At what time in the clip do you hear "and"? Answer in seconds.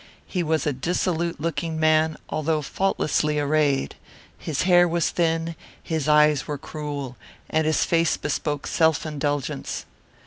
7.51-7.67